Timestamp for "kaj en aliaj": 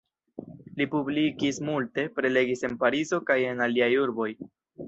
3.31-3.95